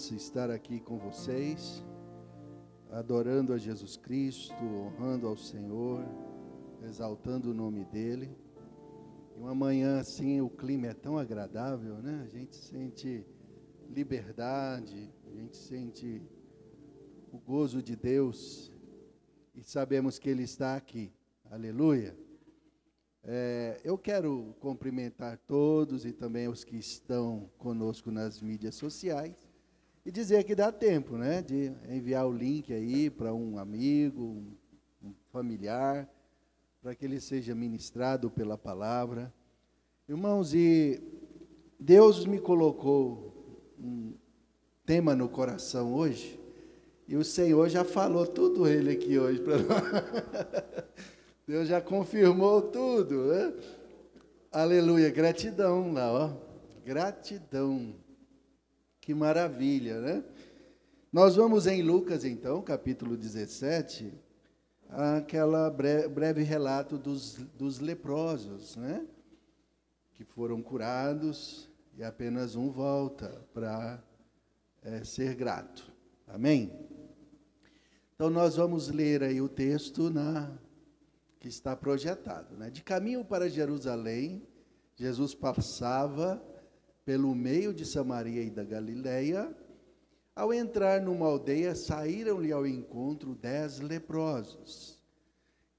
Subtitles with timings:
[0.00, 1.84] imensa estar aqui com vocês,
[2.90, 6.02] adorando a Jesus Cristo, honrando ao Senhor,
[6.88, 8.34] exaltando o nome dEle.
[9.36, 12.22] E uma manhã assim, o clima é tão agradável, né?
[12.24, 13.26] A gente sente
[13.90, 16.22] liberdade, a gente sente
[17.30, 18.72] o gozo de Deus
[19.54, 21.12] e sabemos que Ele está aqui.
[21.50, 22.16] Aleluia.
[23.22, 29.39] É, eu quero cumprimentar todos e também os que estão conosco nas mídias sociais
[30.04, 34.42] e dizer que dá tempo, né, de enviar o link aí para um amigo,
[35.02, 36.08] um, familiar,
[36.80, 39.32] para que ele seja ministrado pela palavra.
[40.08, 41.00] Irmãos, e
[41.78, 44.14] Deus me colocou um
[44.86, 46.40] tema no coração hoje,
[47.06, 50.84] e o Senhor já falou tudo ele aqui hoje para nós.
[51.46, 53.52] Deus já confirmou tudo, né?
[54.52, 56.30] Aleluia, gratidão lá, ó.
[56.84, 57.94] Gratidão.
[59.10, 60.24] Que maravilha, né?
[61.12, 64.14] Nós vamos em Lucas, então, capítulo 17,
[64.88, 69.04] aquela breve, breve relato dos, dos leprosos, né?
[70.14, 74.00] Que foram curados e apenas um volta para
[74.80, 75.92] é, ser grato.
[76.28, 76.72] Amém?
[78.14, 80.56] Então, nós vamos ler aí o texto na
[81.40, 82.56] que está projetado.
[82.56, 82.70] Né?
[82.70, 84.46] De caminho para Jerusalém,
[84.94, 86.40] Jesus passava
[87.10, 89.52] pelo meio de Samaria e da Galileia.
[90.32, 94.96] Ao entrar numa aldeia, saíram-lhe ao encontro dez leprosos,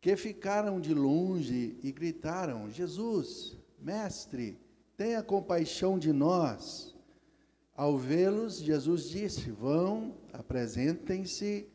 [0.01, 4.59] que ficaram de longe e gritaram: Jesus, mestre,
[4.97, 6.93] tenha compaixão de nós.
[7.77, 11.65] Ao vê-los, Jesus disse: Vão, apresentem-se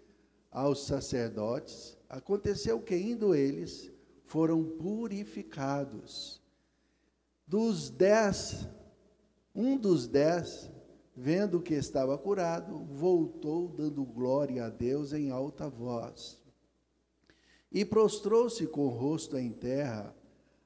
[0.51, 1.97] aos sacerdotes.
[2.11, 3.91] Aconteceu que, indo eles,
[4.27, 6.43] foram purificados.
[7.47, 8.69] Dos dez,
[9.57, 10.71] um dos dez,
[11.17, 16.39] vendo que estava curado, voltou dando glória a Deus em alta voz.
[17.73, 20.15] E prostrou-se com o rosto em terra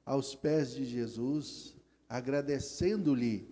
[0.05, 1.73] aos pés de Jesus,
[2.09, 3.49] agradecendo-lhe,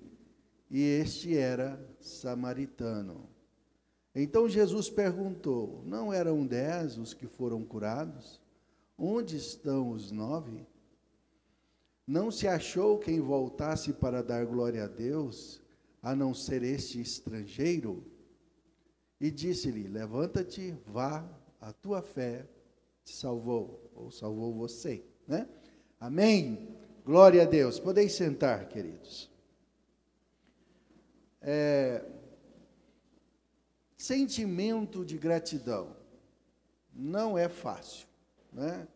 [0.69, 3.29] e este era samaritano.
[4.13, 8.41] Então Jesus perguntou: Não eram dez os que foram curados?
[8.97, 10.67] Onde estão os nove?
[12.09, 15.61] Não se achou quem voltasse para dar glória a Deus,
[16.01, 18.03] a não ser este estrangeiro?
[19.21, 21.23] E disse-lhe: Levanta-te, vá,
[21.61, 22.47] a tua fé
[23.03, 25.05] te salvou, ou salvou você.
[25.27, 25.47] Né?
[25.99, 26.75] Amém?
[27.05, 27.79] Glória a Deus.
[27.79, 29.29] Podeis sentar, queridos.
[31.39, 32.03] É,
[33.95, 35.95] sentimento de gratidão.
[36.91, 38.07] Não é fácil,
[38.51, 38.87] né?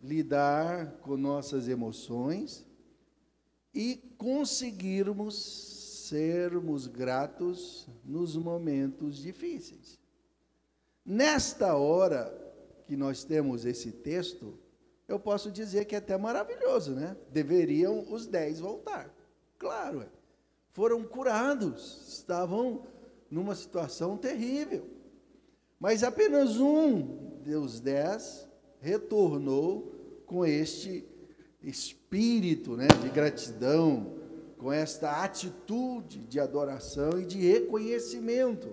[0.00, 2.64] Lidar com nossas emoções
[3.74, 5.34] e conseguirmos
[6.08, 9.98] sermos gratos nos momentos difíceis.
[11.04, 12.36] Nesta hora
[12.86, 14.58] que nós temos esse texto,
[15.06, 17.16] eu posso dizer que é até maravilhoso, né?
[17.30, 19.14] Deveriam os dez voltar.
[19.58, 20.06] Claro,
[20.72, 22.86] foram curados, estavam
[23.30, 24.88] numa situação terrível.
[25.78, 28.48] Mas apenas um dos dez
[28.80, 31.04] retornou com este
[31.62, 34.18] espírito né, de gratidão,
[34.58, 38.68] com esta atitude de adoração e de reconhecimento.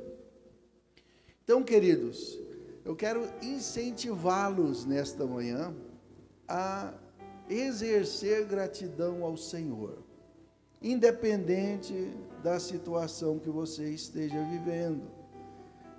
[1.44, 2.40] Então, queridos,
[2.84, 5.74] eu quero incentivá-los nesta manhã
[6.48, 6.94] a
[7.50, 10.08] exercer gratidão ao Senhor
[10.82, 12.14] independente
[12.44, 15.04] da situação que você esteja vivendo,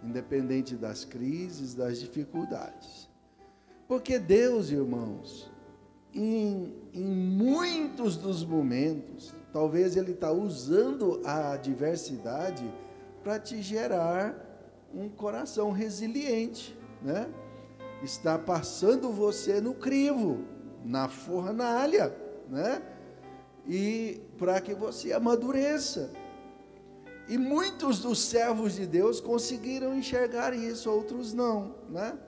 [0.03, 3.09] independente das crises, das dificuldades.
[3.89, 5.51] Porque Deus, irmãos,
[6.15, 12.71] em, em muitos dos momentos, talvez Ele está usando a adversidade
[13.25, 14.45] para te gerar
[14.95, 17.29] um coração resiliente, né?
[18.03, 20.45] Está passando você no crivo,
[20.85, 22.15] na fornalha,
[22.49, 22.81] né?
[23.69, 26.11] e para que você amadureça.
[27.29, 32.19] E muitos dos servos de Deus conseguiram enxergar isso, outros não, né?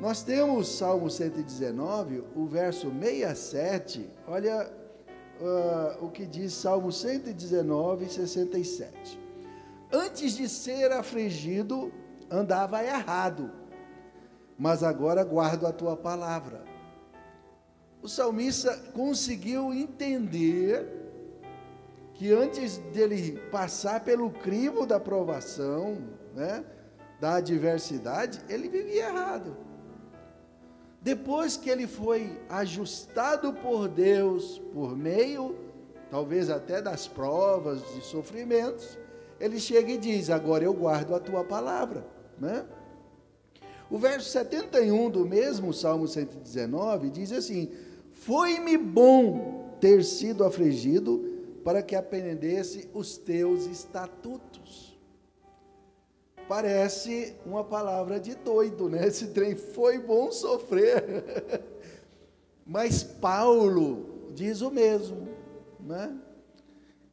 [0.00, 4.70] Nós temos Salmo 119, o verso 67, olha
[5.40, 9.20] uh, o que diz Salmo 119, 67.
[9.92, 11.92] Antes de ser afligido,
[12.30, 13.50] andava errado,
[14.58, 16.72] mas agora guardo a tua palavra
[18.02, 20.84] o salmista conseguiu entender
[22.14, 25.98] que antes dele passar pelo crivo da provação,
[26.34, 26.64] né,
[27.20, 29.56] da adversidade, ele vivia errado.
[31.02, 35.56] Depois que ele foi ajustado por Deus por meio
[36.12, 38.98] talvez até das provas, de sofrimentos,
[39.40, 42.06] ele chega e diz: Agora eu guardo a tua palavra.
[42.38, 42.66] Né?
[43.90, 47.70] O verso 71 do mesmo Salmo 119 diz assim:
[48.12, 51.30] Foi-me bom ter sido afligido
[51.64, 54.91] para que aprendesse os teus estatutos.
[56.52, 59.06] Parece uma palavra de doido, né?
[59.06, 61.02] Esse trem foi bom sofrer.
[62.66, 65.28] Mas Paulo diz o mesmo,
[65.80, 66.14] né?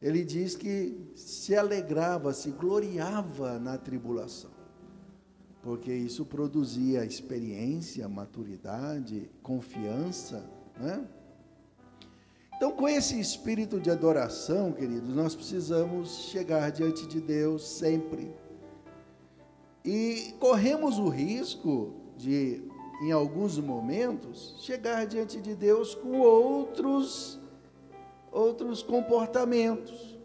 [0.01, 4.51] Ele diz que se alegrava, se gloriava na tribulação,
[5.63, 10.43] porque isso produzia experiência, maturidade, confiança,
[10.77, 11.07] né?
[12.57, 18.35] Então, com esse espírito de adoração, queridos, nós precisamos chegar diante de Deus sempre.
[19.91, 22.61] E corremos o risco de,
[23.01, 27.39] em alguns momentos, chegar diante de Deus com outros
[28.31, 30.15] outros comportamentos.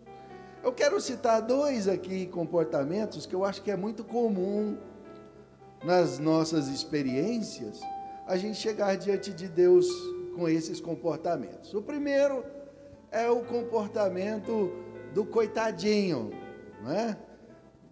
[0.62, 4.76] Eu quero citar dois aqui comportamentos que eu acho que é muito comum
[5.82, 7.81] nas nossas experiências,
[8.26, 9.88] a gente chegar diante de Deus
[10.37, 11.72] com esses comportamentos.
[11.72, 12.44] O primeiro
[13.10, 14.70] é o comportamento
[15.14, 16.32] do coitadinho,
[16.82, 17.17] né?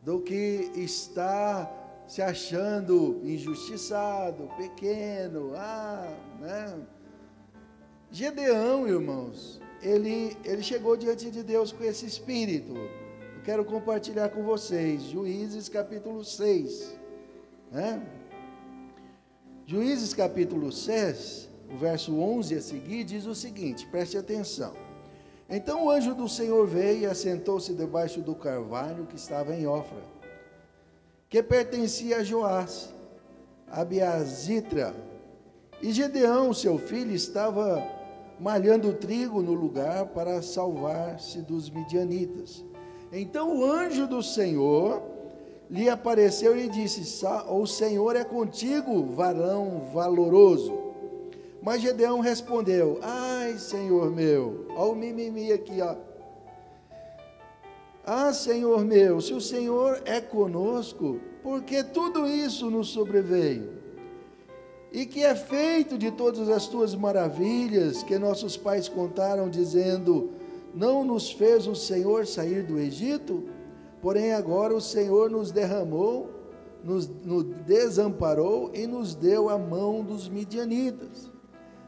[0.02, 1.70] Do que está
[2.06, 6.78] se achando injustiçado, pequeno, ah, né?
[8.10, 12.74] Gedeão, irmãos, ele, ele chegou diante de Deus com esse espírito.
[12.76, 16.94] Eu quero compartilhar com vocês, Juízes capítulo 6.
[17.70, 18.06] Né?
[19.64, 24.74] Juízes capítulo 6, o verso 11 a seguir diz o seguinte: preste atenção.
[25.48, 30.02] Então o anjo do Senhor veio e assentou-se debaixo do carvalho que estava em Ofra,
[31.28, 32.92] que pertencia a Joás,
[33.70, 34.94] a Biazitra.
[35.80, 37.82] E Gedeão, seu filho, estava
[38.38, 42.64] malhando trigo no lugar para salvar-se dos midianitas.
[43.12, 45.02] Então o anjo do Senhor
[45.70, 50.92] lhe apareceu e disse: O Senhor é contigo, varão valoroso.
[51.62, 52.98] Mas Gedeão respondeu:
[53.52, 55.94] Ai, Senhor meu, olha o mimimi aqui, ó.
[58.02, 63.68] Ah, Senhor meu, se o Senhor é conosco, porque tudo isso nos sobreveio?
[64.90, 70.30] E que é feito de todas as tuas maravilhas que nossos pais contaram, dizendo:
[70.74, 73.44] Não nos fez o Senhor sair do Egito?
[74.00, 76.30] Porém, agora o Senhor nos derramou,
[76.82, 81.31] nos, nos desamparou e nos deu a mão dos midianitas.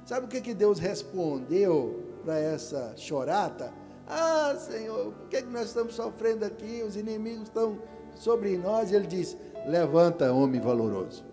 [0.04, 3.72] Sabe o que, que Deus respondeu para essa chorata?
[4.06, 6.82] Ah, Senhor, por que, que nós estamos sofrendo aqui?
[6.86, 7.78] Os inimigos estão
[8.14, 8.92] sobre nós.
[8.92, 9.34] Ele diz:
[9.66, 11.24] Levanta, homem valoroso.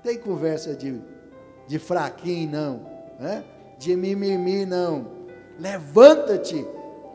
[0.00, 1.00] Tem conversa de,
[1.66, 2.86] de fraquinho, não.
[3.18, 3.44] Né?
[3.78, 5.08] De mimimi, não.
[5.58, 6.64] Levanta-te.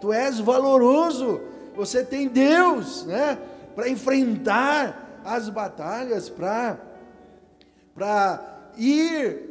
[0.02, 1.40] Tu és valoroso.
[1.78, 3.40] Você tem Deus, né?
[3.74, 6.78] Para enfrentar as batalhas, para
[8.78, 9.47] ir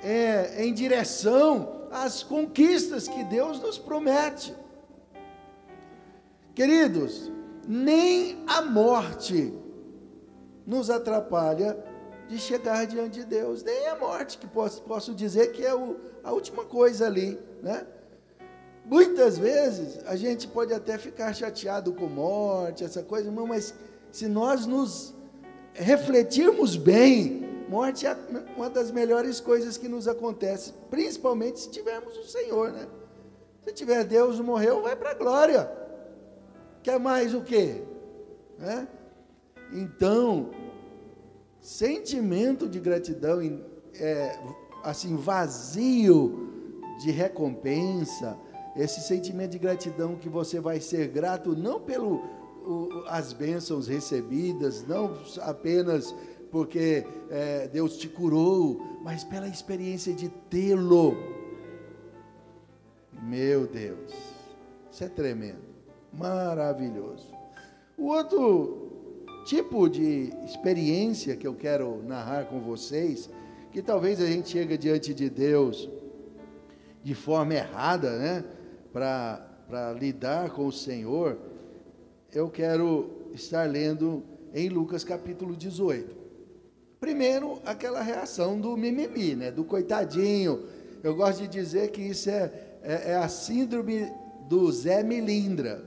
[0.00, 4.54] é, em direção às conquistas que Deus nos promete.
[6.54, 7.30] Queridos,
[7.66, 9.54] nem a morte
[10.66, 11.76] nos atrapalha
[12.28, 15.96] de chegar diante de Deus, nem a morte, que posso, posso dizer que é o,
[16.22, 17.86] a última coisa ali, né?
[18.84, 23.74] Muitas vezes a gente pode até ficar chateado com morte, essa coisa, mas
[24.10, 25.14] se nós nos
[25.74, 27.37] refletirmos bem,
[27.68, 28.16] Morte é
[28.56, 32.88] uma das melhores coisas que nos acontece, principalmente se tivermos o Senhor, né?
[33.62, 35.70] Se tiver Deus, morreu, vai para a glória.
[36.82, 37.82] Quer mais o quê?
[38.58, 38.88] Né?
[39.72, 40.50] Então,
[41.60, 43.40] sentimento de gratidão
[43.94, 44.38] é,
[44.82, 46.48] assim vazio
[46.98, 48.38] de recompensa,
[48.74, 52.24] esse sentimento de gratidão que você vai ser grato não pelo
[52.64, 56.14] o, as bênçãos recebidas, não apenas
[56.50, 61.16] porque é, Deus te curou, mas pela experiência de tê-lo.
[63.22, 64.12] Meu Deus,
[64.90, 65.62] isso é tremendo,
[66.12, 67.32] maravilhoso.
[67.96, 68.88] O outro
[69.44, 73.28] tipo de experiência que eu quero narrar com vocês,
[73.72, 75.88] que talvez a gente chegue diante de Deus
[77.02, 78.44] de forma errada, né,
[78.92, 81.38] para lidar com o Senhor,
[82.32, 84.22] eu quero estar lendo
[84.54, 86.27] em Lucas capítulo 18.
[87.00, 89.50] Primeiro, aquela reação do mimimi, né?
[89.50, 90.64] do coitadinho.
[91.02, 92.52] Eu gosto de dizer que isso é,
[92.82, 94.10] é, é a síndrome
[94.48, 95.84] do Zé Milindra.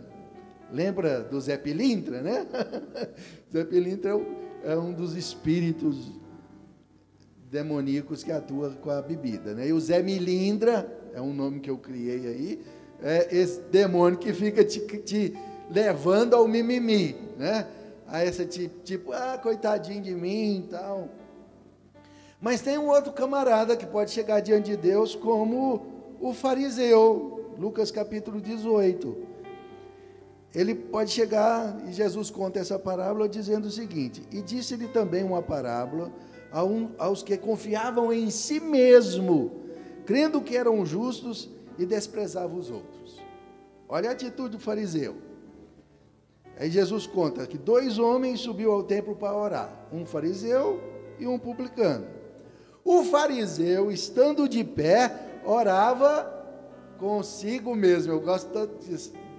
[0.71, 2.47] Lembra do Zé Pilintra, né?
[3.51, 4.25] Zé Pilintra é um,
[4.63, 6.11] é um dos espíritos
[7.51, 9.67] demoníacos que atua com a bebida, né?
[9.67, 12.61] E o Zé Milindra, é um nome que eu criei aí,
[13.03, 15.33] é esse demônio que fica te, te
[15.69, 17.67] levando ao mimimi, né?
[18.11, 21.07] A esse tipo, tipo, ah, coitadinho de mim e tal.
[22.41, 25.85] Mas tem um outro camarada que pode chegar diante de Deus como
[26.19, 29.31] o fariseu, Lucas capítulo 18.
[30.53, 35.41] Ele pode chegar, e Jesus conta essa parábola dizendo o seguinte: E disse-lhe também uma
[35.41, 36.11] parábola
[36.97, 39.51] aos que confiavam em si mesmo,
[40.05, 41.49] crendo que eram justos
[41.79, 43.21] e desprezavam os outros.
[43.87, 45.30] Olha a atitude do fariseu.
[46.61, 50.79] Aí Jesus conta que dois homens subiu ao templo para orar, um fariseu
[51.17, 52.05] e um publicano.
[52.85, 56.31] O fariseu, estando de pé, orava
[56.99, 58.13] consigo mesmo.
[58.13, 58.77] Eu gosto tanto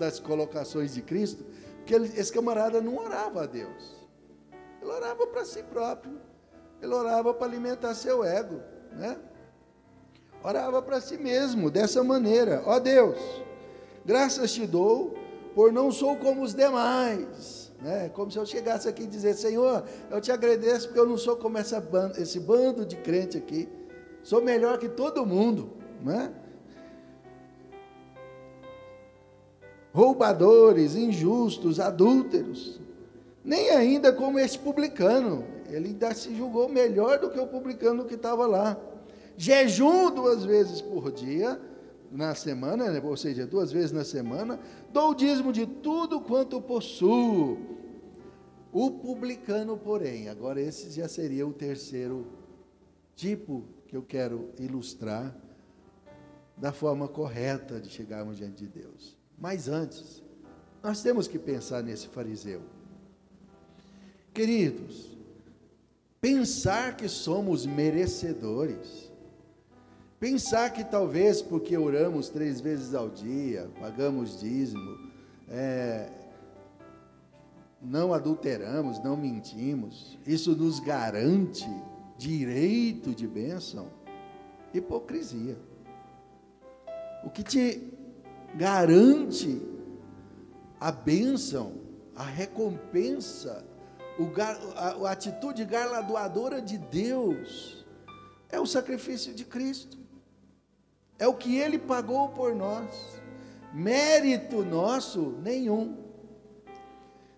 [0.00, 1.44] das colocações de Cristo,
[1.76, 3.94] porque esse camarada não orava a Deus.
[4.80, 6.18] Ele orava para si próprio.
[6.82, 8.60] Ele orava para alimentar seu ego,
[8.94, 9.16] né?
[10.42, 13.16] Orava para si mesmo, dessa maneira: Ó Deus,
[14.04, 15.21] graças te dou,
[15.54, 17.72] por não sou como os demais.
[17.80, 18.08] Né?
[18.14, 21.36] Como se eu chegasse aqui e dizer: Senhor, eu te agradeço porque eu não sou
[21.36, 23.68] como essa banda, esse bando de crente aqui.
[24.22, 25.70] Sou melhor que todo mundo.
[26.00, 26.32] Né?
[29.92, 32.80] Roubadores, injustos, adúlteros.
[33.44, 35.44] Nem ainda como esse publicano.
[35.68, 38.76] Ele ainda se julgou melhor do que o publicano que estava lá.
[39.36, 41.60] Jejum duas vezes por dia,
[42.12, 43.00] na semana, né?
[43.02, 44.60] ou seja, duas vezes na semana.
[44.92, 47.58] Dou o dízimo de tudo quanto possuo.
[48.70, 52.26] O publicano, porém, agora esse já seria o terceiro
[53.16, 55.36] tipo que eu quero ilustrar
[56.56, 59.16] da forma correta de chegarmos diante de Deus.
[59.38, 60.22] Mas antes,
[60.82, 62.62] nós temos que pensar nesse fariseu.
[64.32, 65.12] Queridos,
[66.22, 69.11] Pensar que somos merecedores.
[70.22, 74.96] Pensar que talvez porque oramos três vezes ao dia, pagamos dízimo,
[75.48, 76.08] é,
[77.82, 81.68] não adulteramos, não mentimos, isso nos garante
[82.16, 83.88] direito de bênção?
[84.72, 85.58] Hipocrisia.
[87.24, 87.92] O que te
[88.54, 89.60] garante
[90.78, 91.72] a bênção,
[92.14, 93.66] a recompensa
[94.76, 97.84] a, a atitude galardoadora de Deus
[98.48, 100.01] é o sacrifício de Cristo,
[101.22, 103.20] é o que Ele pagou por nós,
[103.72, 105.96] mérito nosso nenhum.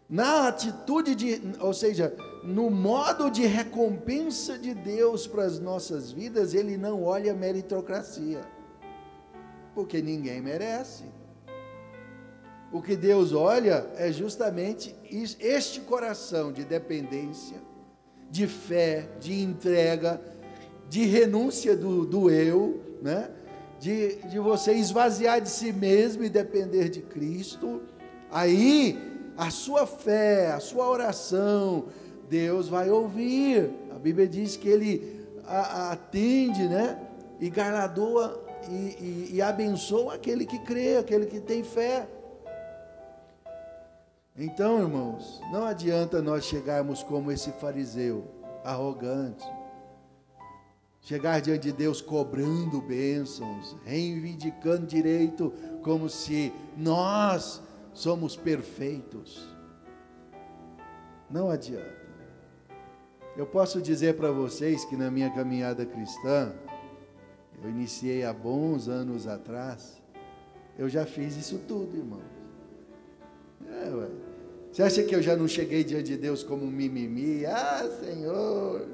[0.08, 6.54] Na atitude de, ou seja, no modo de recompensa de Deus para as nossas vidas,
[6.54, 8.40] Ele não olha meritocracia,
[9.74, 11.04] porque ninguém merece.
[12.72, 14.96] O que Deus olha é justamente
[15.38, 17.58] este coração de dependência,
[18.30, 20.18] de fé, de entrega,
[20.88, 23.30] de renúncia do, do eu, né?
[23.84, 27.82] De, de você esvaziar de si mesmo e depender de Cristo.
[28.30, 28.98] Aí,
[29.36, 31.84] a sua fé, a sua oração,
[32.26, 33.70] Deus vai ouvir.
[33.94, 36.98] A Bíblia diz que Ele atende, né?
[37.38, 42.08] E galardoa e, e, e abençoa aquele que crê, aquele que tem fé.
[44.34, 48.24] Então, irmãos, não adianta nós chegarmos como esse fariseu,
[48.64, 49.46] arrogante,
[51.04, 59.46] chegar diante de Deus cobrando bênçãos, reivindicando direito, como se nós somos perfeitos.
[61.30, 62.02] Não adianta.
[63.36, 66.52] Eu posso dizer para vocês que na minha caminhada cristã,
[67.62, 70.02] eu iniciei há bons anos atrás,
[70.78, 72.22] eu já fiz isso tudo, irmão.
[73.68, 74.08] É, ué.
[74.72, 77.44] Você acha que eu já não cheguei diante de Deus como um mimimi?
[77.46, 78.88] Ah, Senhor,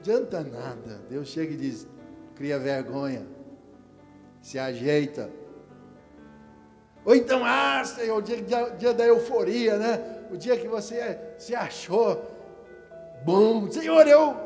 [0.00, 1.00] adianta nada.
[1.08, 1.86] Deus chega e diz:
[2.34, 3.26] cria vergonha,
[4.40, 5.30] se ajeita.
[7.04, 10.26] Ou então, ah, Senhor, o dia, dia, dia da euforia, né?
[10.30, 12.22] O dia que você se achou
[13.24, 13.70] bom.
[13.70, 14.36] Senhor, eu,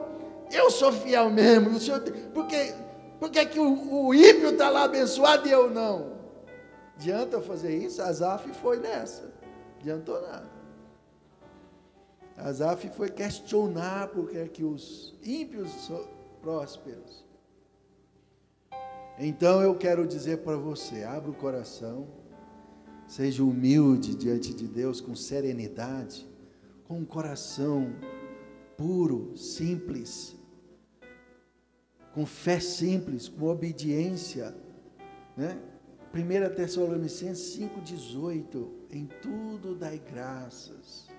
[0.52, 1.70] eu sou fiel mesmo.
[1.70, 2.00] O Senhor,
[2.32, 2.72] porque,
[3.18, 6.12] porque que o, o ímpio está lá abençoado e eu não?
[6.96, 8.00] Adianta eu fazer isso?
[8.00, 9.32] Azaf foi nessa.
[9.80, 10.61] Adiantou nada.
[12.42, 16.04] Azaf foi questionar porque é que os ímpios são
[16.40, 17.24] prósperos.
[19.18, 22.08] Então eu quero dizer para você, abra o coração,
[23.06, 26.28] seja humilde diante de Deus com serenidade,
[26.88, 27.94] com um coração
[28.76, 30.34] puro, simples,
[32.12, 34.54] com fé simples, com obediência,
[35.36, 35.60] né?
[36.12, 41.11] 1 Tessalonicenses 5,18: Em tudo dai graças,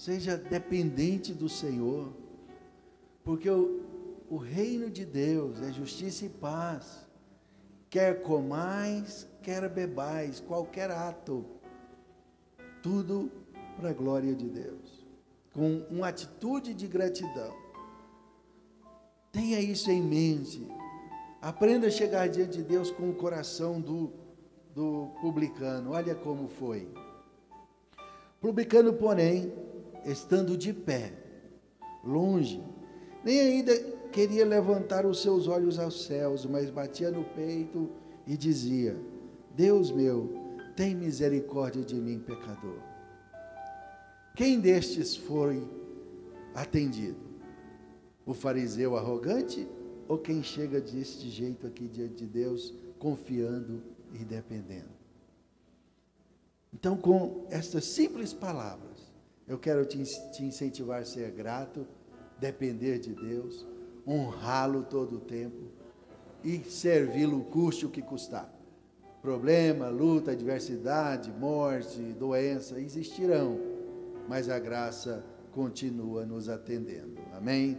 [0.00, 2.10] seja dependente do Senhor,
[3.22, 3.82] porque o,
[4.30, 7.06] o reino de Deus é justiça e paz
[7.90, 11.44] quer comais, quer bebais, qualquer ato,
[12.82, 13.30] tudo
[13.76, 15.04] para a glória de Deus,
[15.52, 17.54] com uma atitude de gratidão.
[19.32, 20.66] Tenha isso em mente.
[21.42, 24.12] Aprenda a chegar diante de Deus com o coração do,
[24.74, 25.92] do publicano.
[25.92, 26.88] Olha como foi.
[28.40, 29.52] Publicano, porém,
[30.04, 31.12] estando de pé,
[32.04, 32.62] longe,
[33.24, 33.78] nem ainda
[34.10, 37.90] queria levantar os seus olhos aos céus, mas batia no peito
[38.26, 38.96] e dizia:
[39.54, 40.32] Deus meu,
[40.76, 42.78] tem misericórdia de mim, pecador.
[44.34, 45.62] Quem destes foi
[46.54, 47.18] atendido?
[48.24, 49.68] O fariseu arrogante
[50.08, 54.88] ou quem chega deste jeito aqui diante de Deus, confiando e dependendo?
[56.72, 59.09] Então, com estas simples palavras,
[59.50, 61.84] eu quero te, te incentivar a ser grato,
[62.38, 63.66] depender de Deus,
[64.06, 65.64] honrá-lo todo o tempo
[66.44, 68.48] e servi-lo custe o que custar.
[69.20, 73.58] Problema, luta, adversidade, morte, doença existirão,
[74.28, 77.20] mas a graça continua nos atendendo.
[77.32, 77.76] Amém?